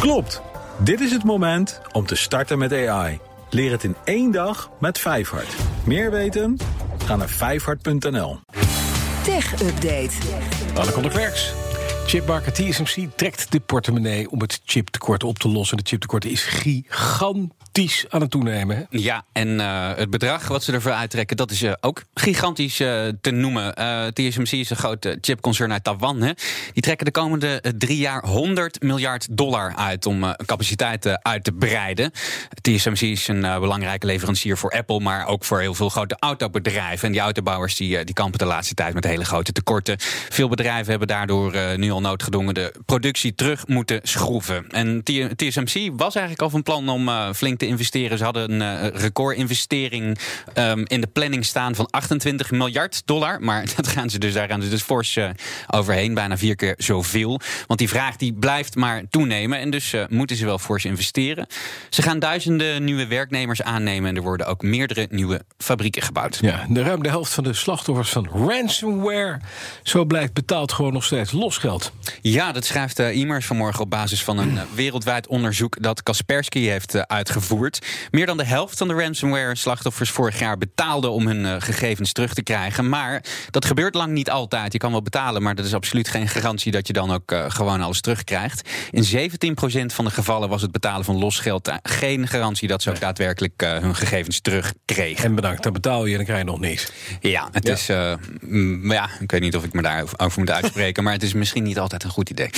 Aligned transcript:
Klopt. 0.00 0.42
Dit 0.78 1.00
is 1.00 1.12
het 1.12 1.24
moment 1.24 1.80
om 1.92 2.06
te 2.06 2.16
starten 2.16 2.58
met 2.58 2.72
AI. 2.72 3.18
Leer 3.50 3.70
het 3.70 3.84
in 3.84 3.96
één 4.04 4.30
dag 4.30 4.70
met 4.78 4.98
Vijfhart. 4.98 5.54
Meer 5.84 6.10
weten? 6.10 6.56
Ga 7.04 7.16
naar 7.16 7.28
vijfhart.nl. 7.28 8.38
Tech 9.22 9.52
Update. 9.52 10.10
Anne 10.74 11.08
Klerks. 11.08 11.52
Chipmaker 12.06 12.52
TSMC 12.52 13.08
trekt 13.16 13.52
de 13.52 13.60
portemonnee 13.60 14.30
om 14.30 14.40
het 14.40 14.60
chiptekort 14.64 15.24
op 15.24 15.38
te 15.38 15.48
lossen. 15.48 15.76
De 15.76 15.82
chiptekort 15.86 16.24
is 16.24 16.42
gigantisch 16.42 17.69
aan 18.08 18.20
het 18.20 18.30
toenemen. 18.30 18.76
hè? 18.76 18.82
Ja, 18.90 19.24
en 19.32 19.60
eh, 19.60 19.90
het 19.96 20.10
bedrag 20.10 20.48
wat 20.48 20.62
ze 20.62 20.72
ervoor 20.72 20.92
uittrekken, 20.92 21.36
dat 21.36 21.50
is 21.50 21.62
eh, 21.62 21.72
ook 21.80 22.02
gigantisch 22.14 22.80
eh, 22.80 23.08
te 23.20 23.30
noemen. 23.30 23.74
TSMC 24.14 24.50
is 24.50 24.70
een 24.70 24.76
grote 24.76 25.18
chipconcern 25.20 25.72
uit 25.72 25.84
Taiwan. 25.84 26.22
Hè. 26.22 26.32
Die 26.72 26.82
trekken 26.82 27.06
de 27.06 27.12
komende 27.12 27.62
drie 27.78 27.96
jaar 27.96 28.26
100 28.26 28.82
miljard 28.82 29.36
dollar 29.36 29.74
uit 29.76 30.06
om 30.06 30.34
capaciteit 30.46 31.22
uit 31.22 31.44
te 31.44 31.52
breiden. 31.52 32.10
TSMC 32.60 33.00
is 33.00 33.28
een 33.28 33.40
belangrijke 33.40 34.06
leverancier 34.06 34.56
voor 34.56 34.70
Apple, 34.70 35.00
maar 35.00 35.26
ook 35.26 35.44
voor 35.44 35.60
heel 35.60 35.74
veel 35.74 35.88
grote 35.88 36.16
autobedrijven. 36.18 37.06
En 37.06 37.12
die 37.12 37.20
autobouwers 37.20 37.76
die, 37.76 38.04
die 38.04 38.14
kampen 38.14 38.38
de 38.38 38.44
laatste 38.44 38.74
tijd 38.74 38.94
met 38.94 39.04
hele 39.04 39.24
grote 39.24 39.52
tekorten. 39.52 39.96
Veel 40.28 40.48
bedrijven 40.48 40.90
hebben 40.90 41.08
daardoor 41.08 41.56
nu 41.76 41.90
al 41.90 42.00
noodgedwongen 42.00 42.54
de 42.54 42.74
productie 42.86 43.34
terug 43.34 43.66
moeten 43.66 44.00
schroeven. 44.02 44.68
En 44.68 45.02
TSMC 45.36 45.90
was 45.96 46.14
eigenlijk 46.14 46.42
al 46.42 46.50
van 46.50 46.62
plan 46.62 46.88
om 46.88 47.34
flink 47.34 47.59
te 47.60 47.66
investeren. 47.66 48.18
Ze 48.18 48.24
hadden 48.24 48.60
een 48.60 48.62
eh, 48.62 49.00
recordinvestering 49.00 50.18
ehm, 50.54 50.84
in 50.86 51.00
de 51.00 51.06
planning 51.06 51.44
staan 51.44 51.74
van 51.74 51.86
28 51.90 52.50
miljard 52.50 53.02
dollar. 53.04 53.40
Maar 53.40 53.64
dat 53.76 53.88
gaan 53.88 54.10
ze 54.10 54.18
dus, 54.18 54.32
daar 54.32 54.48
gaan 54.48 54.62
ze 54.62 54.68
dus 54.68 54.82
fors 54.82 55.16
eh, 55.16 55.28
overheen. 55.66 56.14
Bijna 56.14 56.36
vier 56.36 56.56
keer 56.56 56.74
zoveel. 56.78 57.40
Want 57.66 57.78
die 57.78 57.88
vraag 57.88 58.16
die 58.16 58.32
blijft 58.32 58.74
maar 58.74 59.02
toenemen. 59.10 59.58
En 59.58 59.70
dus 59.70 59.92
eh, 59.92 60.04
moeten 60.08 60.36
ze 60.36 60.44
wel 60.44 60.58
fors 60.58 60.84
investeren. 60.84 61.46
Ze 61.88 62.02
gaan 62.02 62.18
duizenden 62.18 62.84
nieuwe 62.84 63.06
werknemers 63.06 63.62
aannemen. 63.62 64.08
En 64.10 64.16
er 64.16 64.22
worden 64.22 64.46
ook 64.46 64.62
meerdere 64.62 65.06
nieuwe 65.10 65.42
fabrieken 65.58 66.02
gebouwd. 66.02 66.38
Ja, 66.40 66.66
de 66.68 66.82
ruim 66.82 67.02
de 67.02 67.08
helft 67.08 67.32
van 67.32 67.44
de 67.44 67.52
slachtoffers 67.52 68.10
van 68.10 68.28
ransomware, 68.32 69.40
zo 69.82 70.04
blijkt, 70.04 70.32
betaalt 70.32 70.72
gewoon 70.72 70.92
nog 70.92 71.04
steeds 71.04 71.32
losgeld. 71.32 71.92
Ja, 72.20 72.52
dat 72.52 72.64
schrijft 72.64 73.00
uh, 73.00 73.14
Immers 73.14 73.46
vanmorgen 73.46 73.82
op 73.82 73.90
basis 73.90 74.24
van 74.24 74.38
een 74.38 74.58
wereldwijd 74.74 75.26
onderzoek 75.26 75.82
dat 75.82 76.02
Kaspersky 76.02 76.60
heeft 76.60 77.08
uitgevoerd. 77.08 77.49
Meer 78.10 78.26
dan 78.26 78.36
de 78.36 78.44
helft 78.44 78.78
van 78.78 78.88
de 78.88 78.94
ransomware-slachtoffers 78.94 80.10
vorig 80.10 80.38
jaar 80.38 80.58
betaalde 80.58 81.08
om 81.08 81.26
hun 81.26 81.46
eh, 81.46 81.54
gegevens 81.58 82.12
terug 82.12 82.34
te 82.34 82.42
krijgen. 82.42 82.88
Maar 82.88 83.24
dat 83.50 83.64
gebeurt 83.64 83.94
lang 83.94 84.12
niet 84.12 84.30
altijd. 84.30 84.72
Je 84.72 84.78
kan 84.78 84.90
wel 84.90 85.02
betalen, 85.02 85.42
maar 85.42 85.54
dat 85.54 85.64
is 85.64 85.74
absoluut 85.74 86.08
geen 86.08 86.28
garantie 86.28 86.72
dat 86.72 86.86
je 86.86 86.92
dan 86.92 87.12
ook 87.12 87.32
eh, 87.32 87.44
gewoon 87.48 87.80
alles 87.80 88.00
terugkrijgt. 88.00 88.68
In 88.90 89.04
17% 89.04 89.94
van 89.94 90.04
de 90.04 90.10
gevallen 90.10 90.48
was 90.48 90.62
het 90.62 90.72
betalen 90.72 91.04
van 91.04 91.18
losgeld 91.18 91.68
eh, 91.68 91.74
geen 91.82 92.28
garantie 92.28 92.68
dat 92.68 92.82
ze 92.82 92.90
ook 92.90 93.00
daadwerkelijk 93.00 93.52
hun 93.80 93.94
gegevens 93.96 94.40
terugkregen. 94.40 95.24
En 95.24 95.34
bedankt, 95.34 95.62
dan 95.62 95.72
betaal 95.72 96.04
je 96.04 96.10
en 96.10 96.16
dan 96.16 96.24
krijg 96.26 96.40
je 96.40 96.46
nog 96.46 96.60
niks. 96.60 96.90
Ja, 97.20 97.48
het 97.52 97.66
Ja. 97.66 97.72
is. 97.72 97.86
ja, 98.82 99.08
ik 99.20 99.30
weet 99.30 99.40
niet 99.40 99.56
of 99.56 99.64
ik 99.64 99.72
me 99.72 99.82
daarover 99.82 100.38
moet 100.40 100.50
uitspreken, 100.50 101.04
maar 101.04 101.12
het 101.12 101.22
is 101.22 101.32
misschien 101.32 101.62
niet 101.62 101.78
altijd 101.78 102.04
een 102.04 102.10
goed 102.10 102.30
idee. 102.30 102.50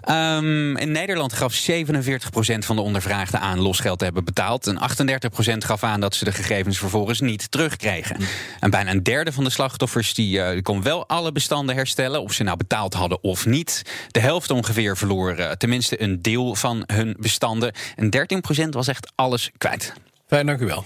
Ehm, 0.00 0.76
in 0.76 0.92
Nederland 0.92 1.32
gaf 1.32 1.54
47% 1.54 2.64
van 2.64 2.76
de 2.76 2.82
ondervraagden 2.82 3.40
aan 3.40 3.58
losgeld 3.58 3.98
te 3.98 4.04
hebben 4.04 4.24
betaald. 4.24 4.36
En 4.38 4.78
38% 4.78 5.64
gaf 5.64 5.82
aan 5.82 6.00
dat 6.00 6.14
ze 6.14 6.24
de 6.24 6.32
gegevens 6.32 6.78
vervolgens 6.78 7.20
niet 7.20 7.50
terugkregen. 7.50 8.16
En 8.60 8.70
bijna 8.70 8.90
een 8.90 9.02
derde 9.02 9.32
van 9.32 9.44
de 9.44 9.50
slachtoffers 9.50 10.14
die, 10.14 10.40
eh, 10.40 10.62
kon 10.62 10.82
wel 10.82 11.08
alle 11.08 11.32
bestanden 11.32 11.74
herstellen, 11.74 12.22
of 12.22 12.32
ze 12.32 12.42
nou 12.42 12.56
betaald 12.56 12.94
hadden 12.94 13.22
of 13.22 13.46
niet. 13.46 13.82
De 14.08 14.20
helft 14.20 14.50
ongeveer 14.50 14.96
verloor 14.96 15.34
eh, 15.34 15.50
tenminste 15.50 16.02
een 16.02 16.22
deel 16.22 16.54
van 16.54 16.82
hun 16.86 17.16
bestanden. 17.18 17.72
En 17.96 18.10
13% 18.10 18.74
was 18.74 18.88
echt 18.88 19.12
alles 19.14 19.50
kwijt. 19.58 19.92
Fijn, 20.28 20.46
dank 20.46 20.60
u 20.60 20.66
wel. 20.66 20.84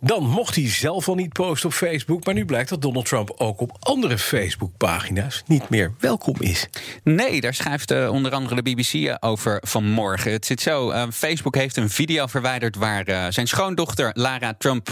Dan 0.00 0.28
mocht 0.28 0.54
hij 0.54 0.68
zelf 0.68 1.08
al 1.08 1.14
niet 1.14 1.32
posten 1.32 1.68
op 1.68 1.74
Facebook, 1.74 2.24
maar 2.24 2.34
nu 2.34 2.44
blijkt 2.44 2.68
dat 2.68 2.82
Donald 2.82 3.06
Trump 3.06 3.32
ook 3.36 3.60
op 3.60 3.76
andere 3.80 4.18
Facebook-pagina's 4.18 5.42
niet 5.46 5.68
meer 5.68 5.92
welkom 5.98 6.34
is. 6.38 6.66
Nee, 7.04 7.40
daar 7.40 7.54
schrijft 7.54 7.90
eh, 7.90 8.10
onder 8.12 8.32
andere 8.32 8.62
de 8.62 8.62
BBC 8.62 8.92
eh, 8.94 9.14
over 9.20 9.62
vanmorgen. 9.64 10.32
Het 10.32 10.46
zit 10.46 10.60
zo: 10.60 10.90
eh, 10.90 11.02
Facebook 11.12 11.54
heeft 11.54 11.76
een 11.76 11.90
video 11.90 12.26
verwijderd 12.26 12.76
waar 12.76 13.32
zijn 13.32 13.46
schoondochter 13.46 14.10
Lara 14.12 14.54
Trump 14.58 14.86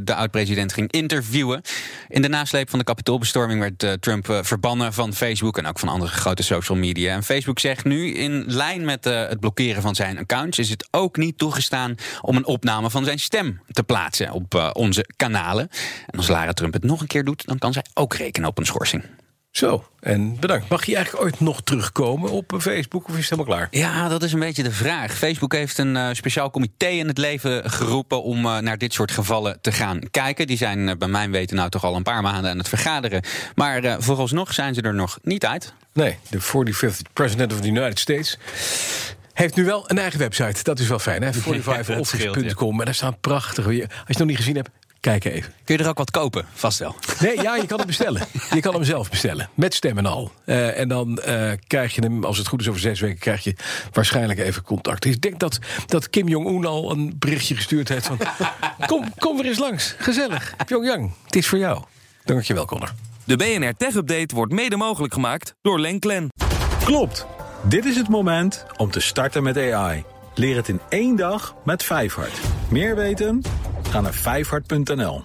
de 0.00 0.14
oud-president 0.14 0.72
ging 0.72 0.92
interviewen. 0.92 1.60
In 2.08 2.22
de 2.22 2.28
nasleep 2.28 2.70
van 2.70 2.78
de 2.78 2.84
kapitoolbestorming 2.84 3.60
werd 3.60 4.02
Trump 4.02 4.38
verbannen 4.42 4.92
van 4.92 5.14
Facebook 5.14 5.58
en 5.58 5.66
ook 5.66 5.78
van 5.78 5.88
andere 5.88 6.10
grote 6.10 6.42
social 6.42 6.78
media. 6.78 7.14
En 7.14 7.22
Facebook 7.22 7.58
zegt 7.58 7.84
nu 7.84 8.14
in 8.14 8.44
lijn 8.46 8.84
met 8.84 9.04
het 9.04 9.40
blokkeren 9.40 9.82
van 9.82 9.94
zijn 9.94 10.18
accounts 10.18 10.58
is 10.58 10.70
het 10.70 10.88
ook 10.90 11.16
niet 11.16 11.38
toegestaan 11.38 11.94
om 12.20 12.36
een 12.36 12.46
opname 12.46 12.90
van 12.90 13.04
zijn 13.04 13.18
stem 13.18 13.32
te 13.70 13.82
plaatsen 13.82 14.32
op 14.32 14.54
eh, 14.54 14.70
onze 14.72 15.06
kanalen. 15.16 15.68
En 16.06 16.18
als 16.18 16.28
Lara 16.28 16.52
Trump 16.52 16.72
het 16.72 16.84
nog 16.84 17.00
een 17.00 17.06
keer 17.06 17.24
doet, 17.24 17.46
dan 17.46 17.58
kan 17.58 17.72
zij 17.72 17.84
ook 17.94 18.14
rekenen 18.14 18.48
op 18.48 18.58
een 18.58 18.66
schorsing. 18.66 19.04
Zo, 19.50 19.86
en 20.00 20.40
bedankt. 20.40 20.68
Mag 20.68 20.84
je 20.84 20.94
eigenlijk 20.96 21.24
ooit 21.24 21.40
nog 21.40 21.62
terugkomen 21.62 22.30
op 22.30 22.52
eh, 22.52 22.60
Facebook 22.60 23.08
of 23.08 23.16
is 23.16 23.28
het 23.28 23.38
helemaal 23.38 23.56
klaar? 23.56 23.68
Ja, 23.70 24.08
dat 24.08 24.22
is 24.22 24.32
een 24.32 24.40
beetje 24.40 24.62
de 24.62 24.72
vraag. 24.72 25.14
Facebook 25.14 25.52
heeft 25.52 25.78
een 25.78 25.96
eh, 25.96 26.08
speciaal 26.12 26.50
comité 26.50 26.86
in 26.86 27.08
het 27.08 27.18
leven 27.18 27.70
geroepen 27.70 28.22
om 28.22 28.40
naar 28.40 28.78
dit 28.78 28.92
soort 28.92 29.10
gevallen 29.10 29.58
te 29.60 29.72
gaan 29.72 30.00
kijken. 30.10 30.46
Die 30.46 30.56
zijn 30.56 30.98
bij 30.98 31.08
mijn 31.08 31.30
weten 31.30 31.56
nou 31.56 31.70
toch 31.70 31.84
al 31.84 31.96
een 31.96 32.02
paar 32.02 32.22
maanden 32.22 32.50
aan 32.50 32.58
het 32.58 32.68
vergaderen. 32.68 33.22
Maar 33.54 34.02
vooralsnog 34.02 34.54
zijn 34.54 34.74
ze 34.74 34.80
er 34.80 34.94
nog 34.94 35.18
niet 35.22 35.46
uit. 35.46 35.72
Nee, 35.92 36.18
de 36.30 36.40
45th 36.42 37.12
President 37.12 37.52
of 37.52 37.60
the 37.60 37.68
United 37.68 37.98
States 37.98 38.38
heeft 39.34 39.56
nu 39.56 39.64
wel 39.64 39.90
een 39.90 39.98
eigen 39.98 40.18
website. 40.18 40.62
Dat 40.62 40.78
is 40.78 40.88
wel 40.88 40.98
fijn, 40.98 41.22
hè? 41.22 41.30
45office.com. 41.34 42.78
En 42.78 42.84
daar 42.84 42.94
staan 42.94 43.20
prachtige... 43.20 43.68
Als 43.68 43.76
je 43.76 43.88
het 44.04 44.18
nog 44.18 44.28
niet 44.28 44.36
gezien 44.36 44.56
hebt, 44.56 44.68
kijk 45.00 45.24
even. 45.24 45.52
Kun 45.64 45.76
je 45.76 45.82
er 45.82 45.88
ook 45.88 45.98
wat 45.98 46.10
kopen? 46.10 46.46
Vast 46.52 46.78
wel. 46.78 46.94
Nee, 47.20 47.42
ja, 47.42 47.56
je 47.56 47.66
kan 47.66 47.78
hem 47.78 47.86
bestellen. 47.86 48.22
Je 48.54 48.60
kan 48.60 48.74
hem 48.74 48.84
zelf 48.84 49.10
bestellen. 49.10 49.48
Met 49.54 49.74
stem 49.74 49.98
en 49.98 50.06
al. 50.06 50.32
Eh, 50.44 50.78
en 50.78 50.88
dan 50.88 51.18
eh, 51.18 51.52
krijg 51.66 51.94
je 51.94 52.00
hem, 52.00 52.24
als 52.24 52.38
het 52.38 52.46
goed 52.46 52.60
is 52.60 52.68
over 52.68 52.80
zes 52.80 53.00
weken... 53.00 53.18
krijg 53.18 53.44
je 53.44 53.54
waarschijnlijk 53.92 54.38
even 54.38 54.62
contact. 54.62 55.04
Ik 55.04 55.20
denk 55.20 55.38
dat, 55.38 55.58
dat 55.86 56.10
Kim 56.10 56.28
Jong-un 56.28 56.66
al 56.66 56.90
een 56.90 57.14
berichtje 57.18 57.54
gestuurd 57.54 57.88
heeft 57.88 58.06
van... 58.06 58.18
kom, 58.86 59.12
kom 59.18 59.36
weer 59.36 59.46
eens 59.46 59.58
langs. 59.58 59.94
Gezellig. 59.98 60.54
Pyongyang, 60.66 61.12
het 61.24 61.36
is 61.36 61.46
voor 61.46 61.58
jou. 61.58 61.82
Dank 62.24 62.42
je 62.42 62.54
wel, 62.54 62.64
Connor. 62.64 62.92
De 63.24 63.36
BNR 63.36 63.76
Tech 63.76 63.94
Update 63.94 64.34
wordt 64.34 64.52
mede 64.52 64.76
mogelijk 64.76 65.12
gemaakt 65.12 65.54
door 65.62 65.80
Lenklen. 65.80 66.28
Klopt. 66.84 67.26
Dit 67.68 67.84
is 67.84 67.96
het 67.96 68.08
moment 68.08 68.66
om 68.76 68.90
te 68.90 69.00
starten 69.00 69.42
met 69.42 69.56
AI. 69.58 70.04
Leer 70.34 70.56
het 70.56 70.68
in 70.68 70.80
één 70.88 71.16
dag 71.16 71.54
met 71.64 71.82
Vijfhart. 71.82 72.40
Meer 72.70 72.96
weten? 72.96 73.42
Ga 73.90 74.00
naar 74.00 74.12
vijfhart.nl. 74.12 75.22